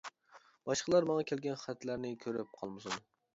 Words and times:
باشقىلار 0.69 1.07
ماڭا 1.09 1.25
كەلگەن 1.33 1.59
خەتلەرنى 1.65 2.15
كۆرۈپ 2.25 2.59
قالمىسۇن. 2.63 2.99